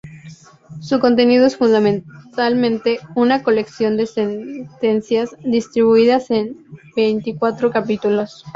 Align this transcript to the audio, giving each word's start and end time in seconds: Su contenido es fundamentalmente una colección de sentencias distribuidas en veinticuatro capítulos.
Su 0.79 0.99
contenido 0.99 1.45
es 1.45 1.57
fundamentalmente 1.57 2.99
una 3.13 3.43
colección 3.43 3.97
de 3.97 4.07
sentencias 4.07 5.35
distribuidas 5.43 6.31
en 6.31 6.65
veinticuatro 6.95 7.69
capítulos. 7.69 8.43